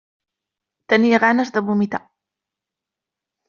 [0.93, 2.03] Tenia ganes de vomitar.